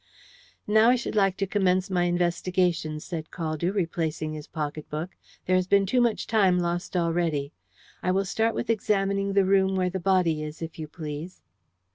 "Now 0.65 0.89
I 0.89 0.95
should 0.95 1.15
like 1.15 1.37
to 1.37 1.45
commence 1.45 1.91
my 1.91 2.05
investigations," 2.05 3.05
said 3.05 3.29
Caldew, 3.29 3.71
replacing 3.71 4.33
his 4.33 4.47
pocket 4.47 4.89
book. 4.89 5.11
"There 5.45 5.55
has 5.55 5.67
been 5.67 5.85
too 5.85 6.01
much 6.01 6.25
time 6.25 6.57
lost 6.57 6.97
already. 6.97 7.53
I 8.01 8.09
will 8.09 8.25
start 8.25 8.55
with 8.55 8.71
examining 8.71 9.33
the 9.33 9.45
room 9.45 9.75
where 9.75 9.91
the 9.91 9.99
body 9.99 10.41
is, 10.41 10.59
if 10.59 10.79
you 10.79 10.87
please." 10.87 11.43